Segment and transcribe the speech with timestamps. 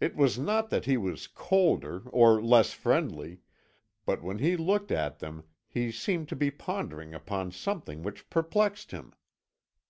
[0.00, 3.40] It was not that he was colder or less friendly;
[4.06, 8.90] but when he looked at them he seemed to be pondering upon something which perplexed
[8.92, 9.12] him.